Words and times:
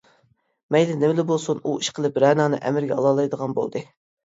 مەيلى 0.75 0.95
نېمىلا 1.03 1.25
بولسۇن، 1.33 1.61
ئۇ 1.67 1.75
ئىشقىلىپ 1.83 2.19
رەنانى 2.25 2.61
ئەمرىگە 2.65 2.99
ئالالايدىغان 2.99 3.57
بولدى. 3.63 3.87